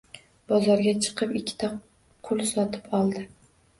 Bozorga 0.51 0.93
chiqib 1.07 1.35
ikkita 1.41 1.69
qul 2.29 2.43
sotib 2.53 2.93
oldi 3.03 3.29